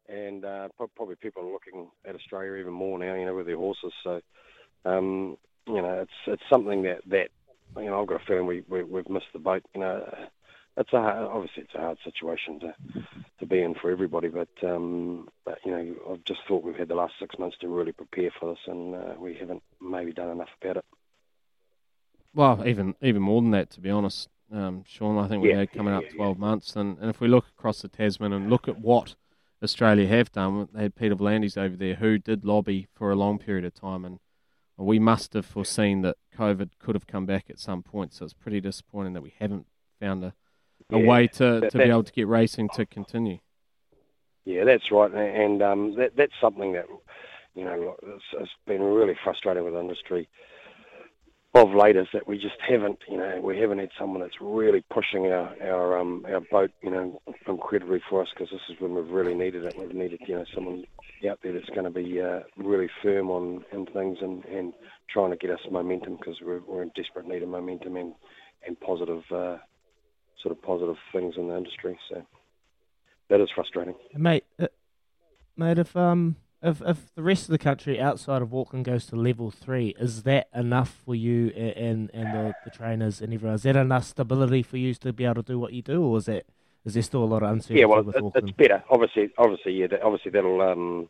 and 0.09 0.45
uh, 0.45 0.69
probably 0.95 1.15
people 1.15 1.44
are 1.44 1.51
looking 1.51 1.89
at 2.06 2.15
Australia 2.15 2.56
even 2.56 2.74
more 2.74 2.97
now, 2.97 3.15
you 3.15 3.25
know, 3.25 3.35
with 3.35 3.45
their 3.45 3.57
horses. 3.57 3.91
So, 4.03 4.21
um, 4.86 5.38
you 5.67 5.81
know, 5.81 6.01
it's 6.01 6.12
it's 6.27 6.50
something 6.50 6.84
that 6.84 7.01
that 7.07 7.29
you 7.77 7.86
know 7.86 8.01
I've 8.01 8.07
got 8.07 8.22
a 8.22 8.25
feeling 8.25 8.46
we, 8.46 8.63
we 8.69 8.84
we've 8.84 9.10
missed 9.10 9.34
the 9.34 9.39
boat. 9.39 9.63
You 9.74 9.81
know, 9.81 10.27
it's 10.77 10.93
a 10.93 11.01
hard, 11.01 11.17
obviously 11.17 11.63
it's 11.63 11.75
a 11.75 11.79
hard 11.79 11.98
situation 12.03 12.60
to 12.62 12.75
to 13.39 13.46
be 13.46 13.62
in 13.62 13.75
for 13.75 13.91
everybody, 13.91 14.29
but 14.29 14.50
um, 14.63 15.27
but 15.43 15.60
you 15.65 15.72
know 15.72 15.96
I've 16.12 16.24
just 16.24 16.41
thought 16.48 16.63
we've 16.63 16.75
had 16.75 16.88
the 16.88 16.96
last 16.96 17.15
six 17.19 17.38
months 17.38 17.57
to 17.62 17.67
really 17.67 17.91
prepare 17.91 18.31
for 18.39 18.53
this, 18.53 18.63
and 18.67 18.96
uh, 18.96 19.13
we 19.19 19.36
haven't 19.36 19.63
maybe 19.81 20.13
done 20.13 20.29
enough 20.29 20.50
about 20.62 20.77
it. 20.77 20.86
Well, 22.38 22.67
even 22.67 22.94
even 23.01 23.24
more 23.24 23.41
than 23.41 23.50
that, 23.50 23.72
to 23.72 23.82
be 23.82 23.89
honest, 23.89 24.29
um, 24.53 24.84
Sean. 24.86 25.17
I 25.17 25.27
think 25.27 25.41
we 25.41 25.50
yeah, 25.50 25.58
had 25.58 25.72
coming 25.72 25.91
yeah, 25.91 26.01
up 26.01 26.10
twelve 26.15 26.38
yeah. 26.38 26.46
months, 26.46 26.75
and, 26.75 26.96
and 27.00 27.10
if 27.10 27.20
we 27.20 27.27
look 27.27 27.48
across 27.48 27.82
the 27.82 27.88
Tasman 27.88 28.32
and 28.32 28.48
look 28.48 28.67
at 28.67 28.79
what 28.79 29.15
Australia 29.63 30.06
have 30.08 30.32
done, 30.32 30.70
they 30.72 30.84
had 30.84 30.96
Peter 30.96 31.15
V'landys 31.15 31.58
over 31.58 31.75
there 31.75 31.96
who 31.96 32.20
did 32.20 32.46
lobby 32.46 32.88
for 32.94 33.10
a 33.10 33.15
long 33.15 33.39
period 33.39 33.65
of 33.65 33.74
time, 33.74 34.06
and 34.06 34.20
we 34.77 35.00
must 35.00 35.34
have 35.34 35.48
foreseen 35.48 36.03
that 36.03 36.17
COVID 36.38 36.70
could 36.77 36.94
have 36.94 37.08
come 37.08 37.25
back 37.25 37.50
at 37.50 37.58
some 37.58 37.82
point. 37.82 38.13
So 38.13 38.25
it's 38.25 38.36
pretty 38.36 38.62
disappointing 38.62 39.13
that 39.13 39.24
we 39.24 39.34
haven't 39.39 39.65
found 40.00 40.24
a 40.24 40.36
a 40.91 41.00
way 41.00 41.25
to, 41.25 41.62
that, 41.62 41.72
to 41.72 41.79
be 41.79 41.86
able 41.86 42.03
to 42.03 42.13
get 42.13 42.27
racing 42.27 42.70
to 42.75 42.86
continue. 42.86 43.39
Yeah, 44.46 44.63
that's 44.63 44.91
right, 44.91 45.12
and 45.12 45.63
um, 45.63 45.96
that, 45.98 46.12
that's 46.15 46.39
something 46.39 46.74
that 46.74 46.86
you 47.56 47.65
know 47.65 47.96
it's, 48.03 48.24
it's 48.34 48.51
been 48.67 48.84
really 48.84 49.15
frustrating 49.24 49.63
with 49.63 49.74
industry 49.74 50.29
of 51.61 51.73
late 51.73 51.95
is 51.95 52.07
that 52.13 52.27
we 52.27 52.37
just 52.37 52.55
haven't, 52.67 52.99
you 53.09 53.17
know, 53.17 53.39
we 53.41 53.59
haven't 53.59 53.79
had 53.79 53.89
someone 53.99 54.21
that's 54.21 54.41
really 54.41 54.83
pushing 54.93 55.27
our 55.27 55.55
our 55.61 55.99
um, 55.99 56.25
our 56.27 56.41
boat, 56.51 56.71
you 56.81 56.91
know, 56.91 57.21
incredibly 57.47 58.01
for 58.09 58.21
us 58.21 58.27
because 58.33 58.49
this 58.51 58.61
is 58.69 58.81
when 58.81 58.95
we've 58.95 59.09
really 59.09 59.33
needed 59.33 59.65
it. 59.65 59.77
We've 59.77 59.93
needed, 59.93 60.21
you 60.27 60.35
know, 60.35 60.45
someone 60.53 60.85
out 61.29 61.39
there 61.41 61.53
that's 61.53 61.69
going 61.69 61.85
to 61.85 61.89
be 61.89 62.21
uh, 62.21 62.41
really 62.57 62.89
firm 63.01 63.31
on, 63.31 63.65
on 63.73 63.87
things 63.87 64.17
and, 64.21 64.45
and 64.45 64.73
trying 65.09 65.31
to 65.31 65.37
get 65.37 65.49
us 65.49 65.59
momentum 65.71 66.17
because 66.17 66.35
we're, 66.41 66.61
we're 66.67 66.83
in 66.83 66.91
desperate 66.95 67.27
need 67.27 67.43
of 67.43 67.49
momentum 67.49 67.97
and 67.97 68.13
and 68.65 68.79
positive 68.79 69.23
uh, 69.31 69.57
sort 70.41 70.51
of 70.51 70.61
positive 70.61 70.97
things 71.13 71.35
in 71.37 71.47
the 71.47 71.57
industry. 71.57 71.97
So 72.09 72.25
that 73.29 73.41
is 73.41 73.49
frustrating, 73.53 73.95
mate. 74.15 74.45
Uh, 74.59 74.67
mate, 75.55 75.79
if 75.79 75.95
um 75.95 76.35
if 76.61 76.81
if 76.81 77.13
the 77.15 77.21
rest 77.21 77.43
of 77.43 77.49
the 77.49 77.57
country 77.57 77.99
outside 77.99 78.41
of 78.41 78.53
Auckland 78.53 78.85
goes 78.85 79.05
to 79.07 79.15
level 79.15 79.51
three, 79.51 79.95
is 79.99 80.23
that 80.23 80.47
enough 80.55 81.01
for 81.05 81.15
you 81.15 81.49
and 81.49 82.09
and 82.13 82.33
the, 82.33 82.53
the 82.65 82.71
trainers 82.71 83.21
and 83.21 83.33
everyone? 83.33 83.55
Is 83.55 83.63
that 83.63 83.75
enough 83.75 84.05
stability 84.05 84.63
for 84.63 84.77
you 84.77 84.93
to 84.95 85.13
be 85.13 85.25
able 85.25 85.35
to 85.35 85.43
do 85.43 85.59
what 85.59 85.73
you 85.73 85.81
do, 85.81 86.03
or 86.03 86.17
is 86.17 86.25
that 86.25 86.45
is 86.85 86.93
there 86.95 87.03
still 87.03 87.23
a 87.23 87.25
lot 87.25 87.43
of 87.43 87.51
uncertainty? 87.51 87.81
Yeah, 87.81 87.85
well, 87.85 88.03
with 88.03 88.15
it, 88.15 88.23
Auckland? 88.23 88.49
it's 88.49 88.57
better. 88.57 88.83
Obviously, 88.89 89.29
obviously, 89.37 89.73
yeah. 89.73 89.87
Obviously, 90.03 90.31
that'll 90.31 90.61
um, 90.61 91.09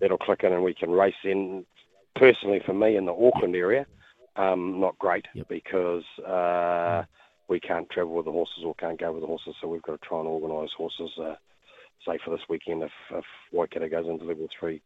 that'll 0.00 0.18
click 0.18 0.40
in 0.42 0.52
and 0.52 0.64
we 0.64 0.74
can 0.74 0.90
race 0.90 1.14
in. 1.24 1.64
Personally, 2.16 2.60
for 2.66 2.74
me 2.74 2.96
in 2.96 3.06
the 3.06 3.12
Auckland 3.12 3.54
area, 3.54 3.86
um, 4.34 4.80
not 4.80 4.98
great 4.98 5.26
Yep. 5.32 5.46
because 5.48 6.02
uh, 6.26 7.04
we 7.48 7.60
can't 7.60 7.88
travel 7.88 8.14
with 8.14 8.24
the 8.24 8.32
horses 8.32 8.64
or 8.64 8.74
can't 8.74 8.98
go 8.98 9.12
with 9.12 9.22
the 9.22 9.28
horses, 9.28 9.54
so 9.60 9.68
we've 9.68 9.80
got 9.82 9.92
to 10.00 10.06
try 10.06 10.18
and 10.18 10.26
organise 10.26 10.70
horses. 10.76 11.10
Uh, 11.16 11.36
say 12.06 12.18
for 12.24 12.30
this 12.30 12.48
weekend, 12.48 12.82
if, 12.82 12.92
if 13.12 13.24
Waikato 13.52 13.88
goes 13.88 14.06
into 14.06 14.24
level 14.24 14.48
three, 14.58 14.82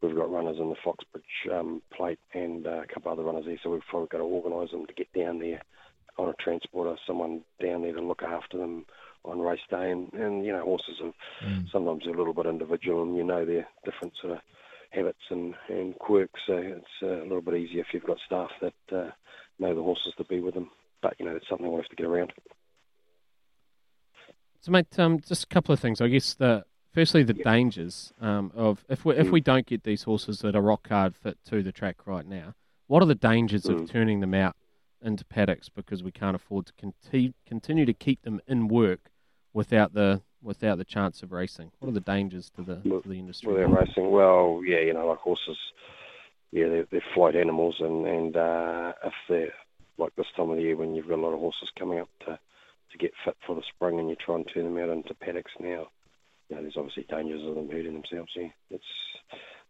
we've 0.00 0.16
got 0.16 0.30
runners 0.30 0.58
in 0.58 0.68
the 0.68 0.76
Foxbridge 0.84 1.24
um, 1.52 1.82
plate 1.94 2.18
and 2.32 2.66
uh, 2.66 2.82
a 2.82 2.86
couple 2.86 3.12
other 3.12 3.22
runners 3.22 3.44
there, 3.46 3.58
so 3.62 3.70
we've 3.70 3.82
probably 3.88 4.08
got 4.08 4.18
to 4.18 4.24
organise 4.24 4.70
them 4.70 4.86
to 4.86 4.94
get 4.94 5.12
down 5.12 5.38
there 5.38 5.62
on 6.18 6.28
a 6.28 6.34
transporter, 6.34 6.96
someone 7.06 7.42
down 7.62 7.82
there 7.82 7.94
to 7.94 8.00
look 8.00 8.22
after 8.22 8.58
them 8.58 8.84
on 9.24 9.40
race 9.40 9.60
day. 9.70 9.90
And, 9.90 10.12
and 10.12 10.44
you 10.44 10.52
know, 10.52 10.62
horses 10.62 11.00
are 11.02 11.12
sometimes 11.72 12.02
they're 12.04 12.14
a 12.14 12.18
little 12.18 12.34
bit 12.34 12.46
individual, 12.46 13.02
and 13.02 13.16
you 13.16 13.24
know 13.24 13.44
their 13.44 13.66
different 13.84 14.14
sort 14.20 14.34
of 14.34 14.38
habits 14.90 15.18
and, 15.30 15.54
and 15.68 15.98
quirks. 15.98 16.40
So 16.46 16.54
it's 16.56 17.02
uh, 17.02 17.22
a 17.22 17.26
little 17.26 17.40
bit 17.40 17.56
easier 17.56 17.80
if 17.80 17.88
you've 17.92 18.04
got 18.04 18.18
staff 18.24 18.50
that 18.60 18.74
uh, 18.92 19.10
know 19.58 19.74
the 19.74 19.82
horses 19.82 20.14
to 20.18 20.24
be 20.24 20.40
with 20.40 20.54
them. 20.54 20.70
But 21.02 21.14
you 21.18 21.26
know, 21.26 21.36
it's 21.36 21.48
something 21.48 21.66
we'll 21.66 21.82
have 21.82 21.90
to 21.90 21.96
get 21.96 22.06
around. 22.06 22.32
So, 24.64 24.72
mate, 24.72 24.98
um, 24.98 25.20
just 25.20 25.44
a 25.44 25.46
couple 25.48 25.74
of 25.74 25.78
things. 25.80 26.00
I 26.00 26.08
guess 26.08 26.32
the 26.32 26.64
firstly 26.90 27.22
the 27.22 27.34
dangers 27.34 28.14
um, 28.18 28.50
of 28.54 28.82
if 28.88 29.04
we 29.04 29.14
if 29.14 29.30
we 29.30 29.42
don't 29.42 29.66
get 29.66 29.82
these 29.82 30.04
horses 30.04 30.38
that 30.38 30.56
are 30.56 30.62
rock 30.62 30.88
hard 30.88 31.14
fit 31.14 31.36
to 31.50 31.62
the 31.62 31.70
track 31.70 32.06
right 32.06 32.26
now. 32.26 32.54
What 32.86 33.02
are 33.02 33.06
the 33.06 33.14
dangers 33.14 33.66
of 33.66 33.76
Mm. 33.76 33.90
turning 33.90 34.20
them 34.20 34.32
out 34.32 34.56
into 35.02 35.22
paddocks 35.26 35.68
because 35.68 36.02
we 36.02 36.10
can't 36.12 36.34
afford 36.34 36.64
to 36.64 36.72
conti- 36.80 37.34
continue 37.46 37.84
to 37.84 37.92
keep 37.92 38.22
them 38.22 38.40
in 38.46 38.68
work 38.68 39.10
without 39.52 39.92
the 39.92 40.22
without 40.40 40.78
the 40.78 40.84
chance 40.86 41.22
of 41.22 41.30
racing? 41.30 41.70
What 41.78 41.90
are 41.90 41.92
the 41.92 42.00
dangers 42.00 42.48
to 42.56 42.62
the 42.62 42.76
to 42.76 43.02
the 43.06 43.18
industry? 43.18 43.52
Well, 43.52 43.68
racing. 43.68 44.10
Well, 44.10 44.62
yeah, 44.64 44.80
you 44.80 44.94
know, 44.94 45.08
like 45.08 45.18
horses, 45.18 45.58
yeah, 46.52 46.68
they're, 46.68 46.86
they're 46.90 47.04
flight 47.14 47.36
animals, 47.36 47.76
and 47.80 48.06
and 48.06 48.34
uh, 48.34 48.94
if 49.04 49.12
they're 49.28 49.54
like 49.98 50.16
this 50.16 50.32
time 50.34 50.48
of 50.48 50.56
the 50.56 50.62
year 50.62 50.76
when 50.76 50.94
you've 50.94 51.08
got 51.08 51.18
a 51.18 51.20
lot 51.20 51.34
of 51.34 51.40
horses 51.40 51.68
coming 51.78 51.98
up 51.98 52.08
to 52.24 52.38
to 52.94 52.98
get 52.98 53.12
fit 53.24 53.36
for 53.46 53.54
the 53.54 53.62
spring, 53.74 53.98
and 53.98 54.08
you 54.08 54.16
try 54.16 54.36
and 54.36 54.46
turn 54.52 54.64
them 54.64 54.82
out 54.82 54.88
into 54.88 55.14
paddocks 55.14 55.52
now, 55.60 55.88
you 56.48 56.56
know, 56.56 56.62
there's 56.62 56.76
obviously 56.76 57.06
dangers 57.08 57.42
of 57.46 57.54
them 57.54 57.68
hurting 57.68 57.94
themselves. 57.94 58.30
Yeah, 58.36 58.48
it's 58.70 58.84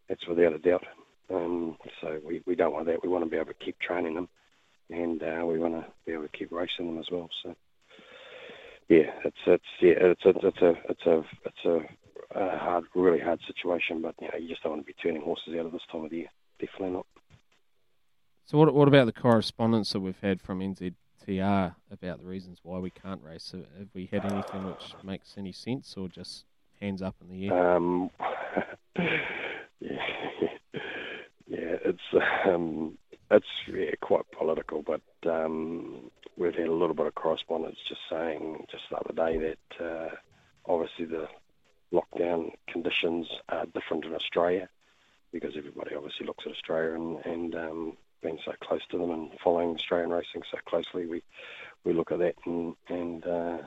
it's 0.09 0.27
without 0.27 0.53
a 0.53 0.59
doubt. 0.59 0.83
Um, 1.33 1.77
so 2.01 2.19
we, 2.23 2.43
we 2.45 2.55
don't 2.55 2.73
want 2.73 2.85
that. 2.85 3.01
We 3.01 3.09
want 3.09 3.23
to 3.23 3.29
be 3.29 3.37
able 3.37 3.47
to 3.47 3.65
keep 3.65 3.79
training 3.79 4.13
them, 4.13 4.29
and 4.89 5.21
uh, 5.23 5.45
we 5.45 5.57
want 5.57 5.73
to 5.73 5.85
be 6.05 6.13
able 6.13 6.23
to 6.23 6.37
keep 6.37 6.51
racing 6.51 6.87
them 6.87 6.99
as 6.99 7.07
well. 7.11 7.29
So 7.41 7.55
yeah, 8.89 9.11
it's 9.23 9.37
it's 9.47 9.63
yeah, 9.81 9.93
it's 9.97 10.21
it's, 10.25 10.39
it's 10.43 10.61
a 10.61 10.73
it's 10.89 11.05
a 11.05 11.23
it's 11.45 11.65
a 11.65 11.79
a 12.39 12.57
hard, 12.57 12.83
really 12.93 13.19
hard 13.19 13.39
situation. 13.47 14.01
But 14.01 14.15
you 14.21 14.27
know, 14.27 14.37
you 14.37 14.47
just 14.47 14.61
don't 14.61 14.73
want 14.73 14.83
to 14.83 14.87
be 14.87 14.95
turning 15.01 15.21
horses 15.21 15.55
out 15.57 15.65
of 15.65 15.71
this 15.71 15.81
time 15.91 16.03
of 16.03 16.11
the 16.11 16.17
year. 16.17 16.31
Definitely 16.59 16.91
not. 16.91 17.07
So 18.45 18.57
what 18.59 18.73
what 18.73 18.87
about 18.87 19.05
the 19.05 19.13
correspondence 19.13 19.91
that 19.93 20.01
we've 20.01 20.19
had 20.21 20.41
from 20.41 20.61
NZTR 21.27 21.75
about 21.91 22.19
the 22.19 22.25
reasons 22.25 22.59
why 22.63 22.79
we 22.79 22.89
can't 22.89 23.21
race? 23.23 23.53
Have 23.53 23.89
we 23.93 24.09
had 24.11 24.25
anything 24.25 24.65
which 24.65 24.95
makes 25.03 25.35
any 25.37 25.51
sense, 25.51 25.95
or 25.97 26.07
just 26.07 26.45
hands 26.79 27.01
up 27.01 27.15
in 27.21 27.29
the 27.29 27.47
air? 27.47 27.75
Um, 27.75 28.09
yeah, 28.97 29.09
yeah, 31.47 31.75
it's 31.85 31.99
um, 32.45 32.97
it's 33.31 33.45
yeah, 33.67 33.91
quite 34.01 34.29
political, 34.37 34.83
but 34.83 35.01
um, 35.29 36.11
we've 36.37 36.55
had 36.55 36.67
a 36.67 36.73
little 36.73 36.95
bit 36.95 37.07
of 37.07 37.15
correspondence 37.15 37.77
just 37.87 38.01
saying 38.09 38.65
just 38.71 38.83
the 38.89 38.97
other 38.97 39.13
day 39.13 39.37
that 39.79 39.85
uh, 39.85 40.09
obviously 40.67 41.05
the 41.05 41.27
lockdown 41.93 42.51
conditions 42.67 43.27
are 43.49 43.65
different 43.67 44.05
in 44.05 44.13
Australia 44.13 44.67
because 45.31 45.53
everybody 45.57 45.95
obviously 45.95 46.25
looks 46.25 46.45
at 46.45 46.51
Australia 46.51 46.93
and, 46.93 47.25
and 47.25 47.55
um, 47.55 47.97
being 48.21 48.39
so 48.45 48.53
close 48.61 48.81
to 48.91 48.97
them 48.97 49.11
and 49.11 49.31
following 49.43 49.75
Australian 49.75 50.09
racing 50.09 50.41
so 50.51 50.57
closely, 50.65 51.05
we 51.05 51.23
we 51.83 51.93
look 51.93 52.11
at 52.11 52.19
that 52.19 52.35
and 52.45 52.75
and 52.89 53.25
uh, 53.25 53.57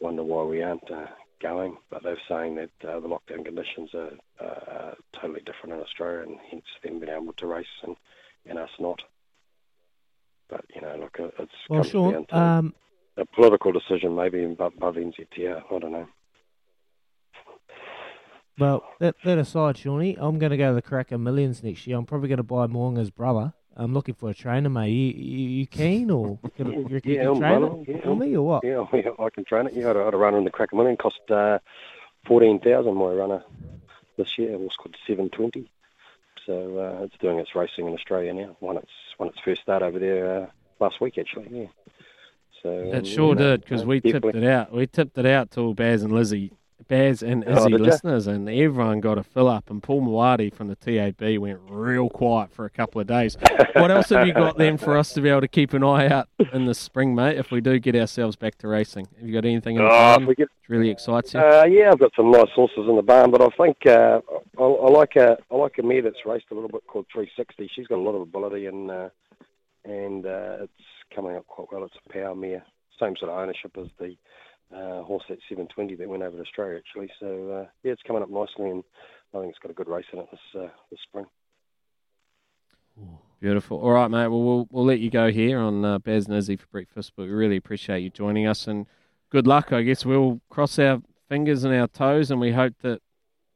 wonder 0.00 0.22
why 0.22 0.44
we 0.44 0.62
aren't 0.62 0.90
uh, 0.90 1.06
going. 1.40 1.76
But 1.90 2.02
they're 2.02 2.18
saying 2.28 2.56
that 2.56 2.88
uh, 2.88 3.00
the 3.00 3.08
lockdown 3.08 3.44
conditions 3.44 3.90
are 3.94 4.12
uh, 4.40 4.94
totally 5.20 5.40
different 5.40 5.74
in 5.74 5.80
Australia, 5.80 6.22
and 6.22 6.38
hence 6.50 6.64
them 6.82 7.00
being 7.00 7.12
able 7.12 7.32
to 7.34 7.46
race 7.46 7.66
and, 7.82 7.96
and 8.46 8.58
us 8.58 8.70
not. 8.78 9.00
But 10.48 10.64
you 10.74 10.80
know, 10.80 10.96
look, 10.96 11.16
it's 11.38 11.52
Well, 11.68 11.82
Sean, 11.82 12.12
down 12.12 12.26
to 12.26 12.38
um, 12.38 12.74
a 13.16 13.24
political 13.24 13.72
decision, 13.72 14.14
maybe 14.16 14.44
above, 14.44 14.74
above 14.76 14.96
NZTR. 14.96 15.62
I 15.70 15.78
don't 15.78 15.92
know. 15.92 16.08
well, 18.58 18.84
that, 18.98 19.16
that 19.24 19.38
aside, 19.38 19.78
Shawnee, 19.78 20.16
I'm 20.18 20.38
going 20.38 20.50
to 20.50 20.56
go 20.56 20.68
to 20.70 20.74
the 20.74 20.82
Karaka 20.82 21.20
Millions 21.20 21.62
next 21.62 21.86
year. 21.86 21.96
I'm 21.96 22.06
probably 22.06 22.28
going 22.28 22.38
to 22.38 22.42
buy 22.42 22.66
Moonga's 22.66 23.10
brother. 23.10 23.54
I'm 23.76 23.94
looking 23.94 24.14
for 24.14 24.30
a 24.30 24.34
trainer, 24.34 24.68
mate. 24.68 24.88
You, 24.90 25.12
you, 25.22 25.48
you 25.60 25.66
keen 25.66 26.10
or 26.10 26.38
can, 26.56 26.72
you 26.72 26.86
reckon 26.90 27.12
Yeah, 27.12 27.22
you 27.22 27.28
I'm 27.30 27.34
can 27.34 27.40
train 27.40 27.62
running, 27.62 27.82
it 27.82 27.88
yeah, 27.96 28.02
for 28.02 28.16
me 28.16 28.36
or 28.36 28.46
what? 28.46 28.64
Yeah, 28.64 28.86
yeah, 28.92 29.10
I 29.18 29.30
can 29.30 29.44
train 29.44 29.66
it. 29.66 29.74
Yeah, 29.74 29.84
I 29.84 29.88
had 29.88 29.96
a, 29.96 30.00
I 30.00 30.04
had 30.06 30.14
a 30.14 30.18
runner 30.18 30.38
in 30.38 30.44
the 30.44 30.50
crack 30.50 30.70
Karaka 30.70 30.76
Million. 30.76 30.96
Cost 30.96 31.20
uh, 31.30 31.58
fourteen 32.26 32.60
thousand. 32.60 32.94
My 32.94 33.12
runner 33.12 33.44
this 34.16 34.36
year 34.38 34.52
it 34.52 34.60
was 34.60 34.76
called 34.76 34.96
seven 35.06 35.30
twenty. 35.30 35.70
So 36.46 36.78
uh, 36.78 37.04
it's 37.04 37.16
doing 37.18 37.38
its 37.38 37.54
racing 37.54 37.86
in 37.86 37.94
Australia 37.94 38.32
now. 38.34 38.56
Won 38.60 38.76
its 38.76 38.90
won 39.18 39.28
its 39.28 39.38
first 39.44 39.62
start 39.62 39.82
over 39.82 39.98
there 39.98 40.42
uh, 40.42 40.46
last 40.80 41.00
week 41.00 41.18
actually. 41.18 41.48
Yeah. 41.50 41.66
So 42.62 42.70
um, 42.70 42.94
It 42.94 43.06
sure 43.06 43.34
yeah, 43.34 43.40
did 43.42 43.60
because 43.62 43.82
uh, 43.82 43.86
we 43.86 44.00
tipped 44.00 44.24
it 44.26 44.44
out. 44.44 44.72
We 44.72 44.86
tipped 44.86 45.16
it 45.16 45.26
out 45.26 45.50
to 45.52 45.74
Baz 45.74 46.02
and 46.02 46.12
Lizzie, 46.12 46.52
Baz 46.90 47.22
and 47.22 47.44
Oh, 47.46 47.52
Izzy 47.52 47.70
ya? 47.70 47.76
listeners, 47.78 48.26
and 48.26 48.48
everyone 48.50 49.00
got 49.00 49.16
a 49.16 49.22
fill 49.22 49.46
up. 49.48 49.70
And 49.70 49.80
Paul 49.80 50.02
Mawadi 50.02 50.52
from 50.52 50.66
the 50.66 50.74
TAB 50.74 51.38
went 51.38 51.60
real 51.68 52.10
quiet 52.10 52.50
for 52.50 52.64
a 52.64 52.70
couple 52.70 53.00
of 53.00 53.06
days. 53.06 53.38
what 53.74 53.92
else 53.92 54.08
have 54.08 54.26
you 54.26 54.34
got 54.34 54.58
then 54.58 54.76
for 54.76 54.96
us 54.96 55.12
to 55.14 55.20
be 55.20 55.28
able 55.28 55.40
to 55.42 55.48
keep 55.48 55.72
an 55.72 55.84
eye 55.84 56.08
out 56.08 56.28
in 56.52 56.64
the 56.66 56.74
spring, 56.74 57.14
mate? 57.14 57.38
If 57.38 57.52
we 57.52 57.60
do 57.60 57.78
get 57.78 57.94
ourselves 57.94 58.34
back 58.34 58.58
to 58.58 58.68
racing, 58.68 59.06
have 59.18 59.26
you 59.26 59.32
got 59.32 59.44
anything 59.44 59.76
in 59.76 59.82
the 59.82 59.88
Oh, 59.88 59.92
barn 59.92 60.22
if 60.22 60.28
we 60.28 60.34
get 60.34 60.48
which 60.60 60.68
really 60.68 60.90
excites 60.90 61.32
you? 61.32 61.38
Uh, 61.40 61.64
yeah, 61.70 61.90
I've 61.92 62.00
got 62.00 62.10
some 62.16 62.32
nice 62.32 62.50
horses 62.54 62.86
in 62.88 62.96
the 62.96 63.02
barn, 63.02 63.30
but 63.30 63.40
I 63.40 63.48
think 63.56 63.86
uh, 63.86 64.20
I, 64.58 64.62
I 64.62 64.90
like 64.90 65.14
a 65.14 65.38
I 65.50 65.54
like 65.54 65.78
a 65.78 65.82
mare 65.84 66.02
that's 66.02 66.26
raced 66.26 66.46
a 66.50 66.54
little 66.54 66.68
bit 66.68 66.84
called 66.88 67.06
360. 67.12 67.70
She's 67.74 67.86
got 67.86 67.98
a 67.98 68.02
lot 68.02 68.16
of 68.16 68.22
ability 68.22 68.66
and 68.66 68.90
uh, 68.90 69.08
and 69.84 70.26
uh, 70.26 70.56
it's 70.64 70.72
coming 71.14 71.36
up 71.36 71.46
quite 71.46 71.68
well. 71.72 71.84
It's 71.84 71.94
a 72.04 72.12
power 72.12 72.34
mare, 72.34 72.64
same 72.98 73.14
sort 73.16 73.30
of 73.30 73.38
ownership 73.38 73.76
as 73.78 73.86
the 74.00 74.16
uh, 74.74 75.02
horse 75.02 75.24
at 75.28 75.38
720 75.48 75.96
that 75.96 76.08
went 76.08 76.22
over 76.22 76.36
to 76.36 76.42
Australia 76.42 76.78
actually. 76.78 77.10
So 77.18 77.50
uh, 77.50 77.66
yeah, 77.82 77.92
it's 77.92 78.02
coming 78.06 78.22
up 78.22 78.30
nicely, 78.30 78.70
and 78.70 78.84
I 79.34 79.40
think 79.40 79.50
it's 79.50 79.58
got 79.58 79.70
a 79.70 79.74
good 79.74 79.88
race 79.88 80.06
in 80.12 80.20
it 80.20 80.28
this 80.30 80.62
uh, 80.62 80.68
this 80.90 81.00
spring. 81.08 81.26
Beautiful. 83.40 83.80
All 83.80 83.92
right, 83.92 84.08
mate. 84.08 84.28
Well, 84.28 84.42
we'll 84.42 84.68
we'll 84.70 84.84
let 84.84 85.00
you 85.00 85.10
go 85.10 85.30
here 85.30 85.58
on 85.58 85.84
uh, 85.84 85.98
Baz 85.98 86.26
and 86.26 86.36
Izzy 86.36 86.56
for 86.56 86.66
breakfast, 86.66 87.12
but 87.16 87.24
we 87.24 87.32
really 87.32 87.56
appreciate 87.56 88.00
you 88.00 88.10
joining 88.10 88.46
us 88.46 88.66
and 88.66 88.86
good 89.30 89.46
luck. 89.46 89.72
I 89.72 89.82
guess 89.82 90.04
we'll 90.04 90.40
cross 90.50 90.78
our 90.78 91.00
fingers 91.28 91.64
and 91.64 91.74
our 91.74 91.88
toes, 91.88 92.30
and 92.30 92.40
we 92.40 92.52
hope 92.52 92.74
that 92.82 93.00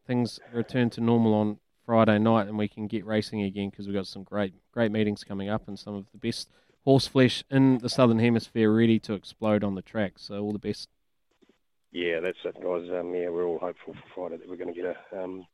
things 0.07 0.41
return 0.53 0.91
to 0.91 1.01
normal 1.01 1.35
on 1.35 1.59
Friday 1.85 2.19
night 2.19 2.49
and 2.49 2.57
we 2.57 2.69
can 2.69 2.87
get 2.87 3.05
racing 3.05 3.43
again 3.43 3.71
because 3.71 3.87
we've 3.87 3.95
got 3.95 4.07
some 4.07 4.23
great 4.23 4.55
great 4.73 4.91
meetings 4.91 5.23
coming 5.23 5.49
up 5.49 5.69
and 5.69 5.79
some 5.79 5.95
of 5.95 6.07
the 6.13 6.19
best 6.19 6.49
horse 6.85 7.07
flesh 7.07 7.45
in 7.51 7.79
the 7.79 7.89
southern 7.89 8.19
hemisphere 8.19 8.73
ready 8.73 8.99
to 9.01 9.15
explode 9.15 9.65
on 9.65 9.75
the 9.75 9.83
track. 9.83 10.15
So 10.17 10.41
all 10.43 10.53
the 10.53 10.59
best. 10.59 10.89
Yeah, 11.95 12.19
that's 12.19 12.39
it, 12.45 12.57
guys. 12.57 12.91
Um, 12.91 13.15
yeah, 13.15 13.29
we're 13.29 13.47
all 13.47 13.61
hopeful 13.61 13.95
for 13.95 14.03
Friday 14.15 14.39
that 14.39 14.49
we're 14.49 14.57
going 14.57 14.75
to 14.75 14.81
get 14.81 14.97
a 15.13 15.23
um, 15.23 15.47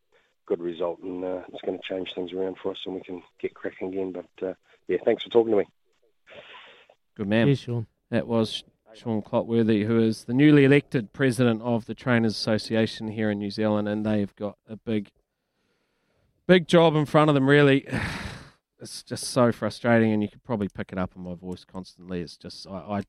good 0.46 0.62
result, 0.62 0.98
and 1.00 1.22
uh, 1.22 1.42
it's 1.52 1.60
going 1.60 1.78
to 1.78 1.84
change 1.86 2.14
things 2.14 2.32
around 2.32 2.56
for 2.62 2.70
us, 2.70 2.78
and 2.86 2.94
we 2.94 3.02
can 3.02 3.22
get 3.38 3.52
cracking 3.52 3.88
again. 3.88 4.10
But 4.10 4.48
uh, 4.48 4.54
yeah, 4.88 4.96
thanks 5.04 5.22
for 5.22 5.28
talking 5.28 5.52
to 5.52 5.58
me. 5.58 5.64
Good 7.14 7.28
man. 7.28 7.46
Cheers, 7.46 7.60
Sean. 7.60 7.86
That 8.10 8.26
was 8.26 8.64
Sean 8.94 9.20
Clotworthy, 9.20 9.84
who 9.84 10.00
is 10.00 10.24
the 10.24 10.32
newly 10.32 10.64
elected 10.64 11.12
president 11.12 11.60
of 11.60 11.84
the 11.84 11.94
Trainers 11.94 12.32
Association 12.32 13.08
here 13.08 13.30
in 13.30 13.38
New 13.38 13.50
Zealand, 13.50 13.86
and 13.86 14.06
they've 14.06 14.34
got 14.34 14.56
a 14.66 14.76
big, 14.76 15.10
big 16.46 16.66
job 16.66 16.96
in 16.96 17.04
front 17.04 17.28
of 17.28 17.34
them. 17.34 17.50
Really, 17.50 17.86
it's 18.80 19.02
just 19.02 19.24
so 19.24 19.52
frustrating, 19.52 20.10
and 20.10 20.22
you 20.22 20.30
could 20.30 20.42
probably 20.42 20.68
pick 20.68 20.90
it 20.90 20.96
up 20.96 21.12
in 21.14 21.22
my 21.22 21.34
voice 21.34 21.66
constantly. 21.70 22.22
It's 22.22 22.38
just 22.38 22.66
I, 22.66 22.76
I, 22.78 23.02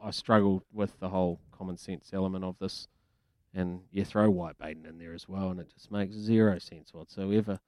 I 0.00 0.10
struggle 0.10 0.62
with 0.72 0.98
the 1.00 1.08
whole 1.08 1.40
common 1.50 1.76
sense 1.76 2.10
element 2.12 2.44
of 2.44 2.58
this, 2.58 2.88
and 3.54 3.80
you 3.90 4.04
throw 4.04 4.30
white 4.30 4.58
baiting 4.58 4.84
in 4.84 4.98
there 4.98 5.14
as 5.14 5.28
well, 5.28 5.50
and 5.50 5.60
it 5.60 5.72
just 5.72 5.90
makes 5.90 6.14
zero 6.14 6.58
sense 6.58 6.92
whatsoever. 6.92 7.60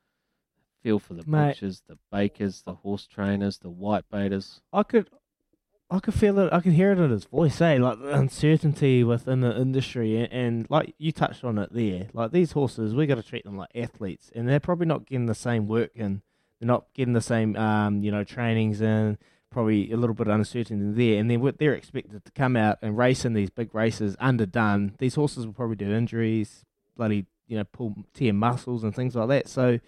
Feel 0.82 0.98
for 0.98 1.14
the 1.14 1.24
Mate. 1.26 1.48
butchers, 1.48 1.82
the 1.88 1.98
bakers, 2.12 2.62
the 2.62 2.74
horse 2.74 3.06
trainers, 3.06 3.58
the 3.58 3.70
white 3.70 4.04
baiters. 4.10 4.60
I 4.72 4.84
could, 4.84 5.10
I 5.90 5.98
could 5.98 6.14
feel 6.14 6.38
it. 6.38 6.52
I 6.52 6.60
could 6.60 6.74
hear 6.74 6.92
it 6.92 6.98
in 6.98 7.10
his 7.10 7.24
voice. 7.24 7.60
Eh, 7.60 7.78
like 7.78 7.98
the 7.98 8.14
uncertainty 8.14 9.02
within 9.02 9.40
the 9.40 9.58
industry, 9.58 10.18
and, 10.18 10.32
and 10.32 10.66
like 10.70 10.94
you 10.98 11.10
touched 11.10 11.42
on 11.42 11.58
it 11.58 11.72
there. 11.72 12.08
Like 12.12 12.30
these 12.30 12.52
horses, 12.52 12.94
we 12.94 13.06
got 13.06 13.16
to 13.16 13.22
treat 13.22 13.44
them 13.44 13.56
like 13.56 13.70
athletes, 13.74 14.30
and 14.34 14.48
they're 14.48 14.60
probably 14.60 14.86
not 14.86 15.06
getting 15.06 15.26
the 15.26 15.34
same 15.34 15.66
work, 15.66 15.90
and 15.96 16.20
they're 16.60 16.66
not 16.68 16.84
getting 16.94 17.14
the 17.14 17.20
same, 17.20 17.56
um, 17.56 18.02
you 18.02 18.12
know, 18.12 18.22
trainings, 18.22 18.80
and 18.80 19.18
probably 19.50 19.90
a 19.92 19.96
little 19.96 20.14
bit 20.14 20.28
of 20.28 20.34
uncertainty 20.34 20.92
there. 20.92 21.20
And 21.20 21.30
then 21.30 21.40
what 21.40 21.58
they're 21.58 21.74
expected 21.74 22.24
to 22.24 22.32
come 22.32 22.56
out 22.56 22.78
and 22.82 22.96
race 22.96 23.24
in 23.24 23.34
these 23.34 23.50
big 23.50 23.74
races 23.74 24.16
underdone. 24.20 24.94
These 24.98 25.14
horses 25.14 25.46
will 25.46 25.52
probably 25.52 25.76
do 25.76 25.92
injuries, 25.92 26.64
bloody 26.96 27.26
you 27.46 27.56
know 27.56 27.64
pull 27.64 27.96
tear 28.14 28.32
muscles 28.32 28.84
and 28.84 28.94
things 28.94 29.14
like 29.14 29.28
that. 29.28 29.48
So. 29.48 29.78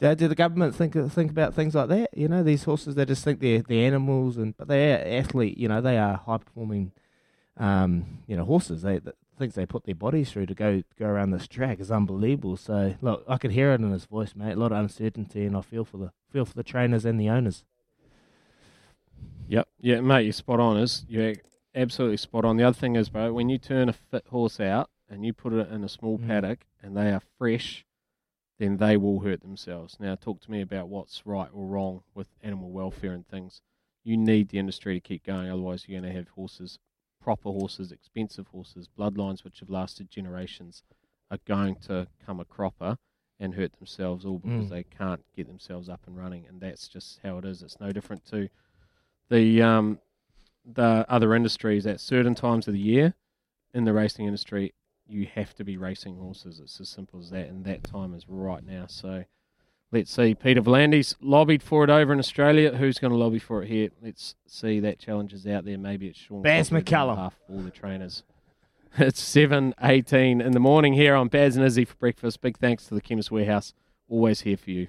Do, 0.00 0.12
do 0.16 0.26
the 0.26 0.34
government 0.34 0.74
think 0.74 0.94
think 1.12 1.30
about 1.30 1.54
things 1.54 1.76
like 1.76 1.88
that? 1.90 2.10
You 2.18 2.26
know, 2.26 2.42
these 2.42 2.64
horses 2.64 2.96
they 2.96 3.04
just 3.04 3.22
think 3.22 3.38
they're 3.38 3.62
they're 3.62 3.86
animals, 3.86 4.36
and 4.36 4.56
but 4.56 4.66
they 4.66 4.92
are 4.92 5.20
athlete. 5.20 5.56
You 5.56 5.68
know, 5.68 5.80
they 5.80 5.96
are 5.96 6.16
high 6.16 6.38
performing, 6.38 6.90
um, 7.56 8.18
you 8.26 8.36
know, 8.36 8.44
horses. 8.44 8.82
They 8.82 8.98
the 8.98 9.14
things 9.38 9.54
they 9.54 9.66
put 9.66 9.84
their 9.84 9.94
bodies 9.94 10.32
through 10.32 10.46
to 10.46 10.54
go 10.54 10.82
go 10.98 11.06
around 11.06 11.30
this 11.30 11.46
track 11.46 11.80
is 11.80 11.90
unbelievable. 11.90 12.56
So 12.56 12.94
look, 13.00 13.24
I 13.28 13.38
could 13.38 13.52
hear 13.52 13.72
it 13.72 13.80
in 13.80 13.90
his 13.90 14.06
voice, 14.06 14.34
mate. 14.34 14.52
A 14.52 14.56
lot 14.56 14.72
of 14.72 14.78
uncertainty, 14.78 15.44
and 15.44 15.56
I 15.56 15.60
feel 15.60 15.84
for 15.84 15.98
the 15.98 16.12
feel 16.30 16.44
for 16.44 16.54
the 16.54 16.62
trainers 16.62 17.04
and 17.04 17.20
the 17.20 17.28
owners. 17.28 17.64
Yep, 19.48 19.68
yeah, 19.80 20.00
mate, 20.00 20.24
you're 20.24 20.32
spot 20.32 20.60
on. 20.60 20.76
Is 20.78 21.04
you're 21.08 21.34
absolutely 21.74 22.16
spot 22.16 22.44
on. 22.44 22.56
The 22.56 22.64
other 22.64 22.78
thing 22.78 22.96
is, 22.96 23.08
bro, 23.08 23.32
when 23.32 23.48
you 23.48 23.58
turn 23.58 23.88
a 23.88 23.92
fit 23.92 24.26
horse 24.28 24.60
out 24.60 24.90
and 25.08 25.24
you 25.24 25.32
put 25.32 25.52
it 25.52 25.70
in 25.70 25.84
a 25.84 25.88
small 25.88 26.18
Mm. 26.18 26.26
paddock 26.26 26.66
and 26.82 26.96
they 26.96 27.10
are 27.12 27.20
fresh, 27.38 27.84
then 28.58 28.76
they 28.78 28.96
will 28.96 29.20
hurt 29.20 29.40
themselves. 29.42 29.98
Now, 29.98 30.14
talk 30.14 30.40
to 30.42 30.50
me 30.50 30.60
about 30.60 30.88
what's 30.88 31.26
right 31.26 31.50
or 31.52 31.66
wrong 31.66 32.02
with 32.14 32.28
animal 32.42 32.70
welfare 32.70 33.12
and 33.12 33.26
things. 33.26 33.60
You 34.04 34.16
need 34.16 34.48
the 34.48 34.58
industry 34.58 34.94
to 34.94 35.00
keep 35.00 35.24
going, 35.24 35.50
otherwise, 35.50 35.86
you're 35.86 36.00
going 36.00 36.10
to 36.12 36.18
have 36.18 36.28
horses, 36.28 36.78
proper 37.20 37.50
horses, 37.50 37.92
expensive 37.92 38.48
horses, 38.48 38.88
bloodlines 38.88 39.44
which 39.44 39.60
have 39.60 39.70
lasted 39.70 40.10
generations, 40.10 40.82
are 41.30 41.38
going 41.44 41.76
to 41.76 42.08
come 42.24 42.40
a 42.40 42.44
cropper 42.44 42.98
and 43.38 43.54
hurt 43.54 43.72
themselves 43.74 44.24
all 44.24 44.38
because 44.38 44.66
Mm. 44.66 44.70
they 44.70 44.84
can't 44.84 45.24
get 45.34 45.46
themselves 45.46 45.88
up 45.88 46.06
and 46.06 46.16
running. 46.16 46.46
And 46.46 46.60
that's 46.60 46.88
just 46.88 47.18
how 47.22 47.38
it 47.38 47.44
is. 47.44 47.62
It's 47.62 47.80
no 47.80 47.90
different 47.92 48.24
to 48.26 48.48
the 49.32 49.62
um, 49.62 49.98
the 50.64 51.04
other 51.08 51.34
industries 51.34 51.86
at 51.86 51.98
certain 51.98 52.34
times 52.34 52.68
of 52.68 52.74
the 52.74 52.80
year. 52.80 53.14
In 53.74 53.84
the 53.84 53.92
racing 53.94 54.26
industry 54.26 54.74
you 55.08 55.26
have 55.34 55.54
to 55.54 55.64
be 55.64 55.76
racing 55.76 56.16
horses. 56.16 56.60
It's 56.62 56.80
as 56.80 56.88
simple 56.88 57.20
as 57.20 57.30
that 57.30 57.48
and 57.48 57.64
that 57.64 57.84
time 57.84 58.14
is 58.14 58.24
right 58.28 58.64
now. 58.64 58.86
So 58.86 59.24
let's 59.90 60.12
see. 60.12 60.34
Peter 60.34 60.62
V'landys 60.62 61.16
lobbied 61.20 61.62
for 61.62 61.84
it 61.84 61.90
over 61.90 62.12
in 62.12 62.18
australia. 62.18 62.76
Who's 62.76 62.98
going 62.98 63.12
to 63.12 63.16
lobby 63.16 63.38
for 63.38 63.62
it 63.62 63.68
here? 63.68 63.90
Let's 64.02 64.34
see. 64.46 64.80
That 64.80 64.98
challenge 64.98 65.32
is 65.32 65.46
out 65.46 65.64
there. 65.64 65.78
Maybe 65.78 66.06
it's 66.08 66.18
Sean 66.18 66.42
Baz 66.42 66.70
Coughlin 66.70 66.74
on 66.74 66.82
McCullum. 66.82 67.14
behalf 67.16 67.34
of 67.48 67.54
all 67.54 67.62
the 67.62 67.70
trainers. 67.70 68.22
It's 68.98 69.22
7.18 69.22 70.44
in 70.44 70.52
the 70.52 70.60
morning 70.60 70.92
here 70.92 71.14
on 71.14 71.28
Baz 71.28 71.56
and 71.56 71.64
Izzy 71.64 71.86
for 71.86 71.94
breakfast. 71.94 72.42
Big 72.42 72.58
thanks 72.58 72.84
to 72.88 72.94
the 72.94 73.00
chemist 73.00 73.30
warehouse. 73.30 73.72
Always 74.06 74.42
here 74.42 74.58
for 74.58 74.70
you 74.70 74.88